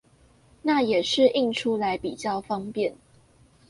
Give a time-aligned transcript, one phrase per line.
[0.63, 2.95] 那也是印出來比較方便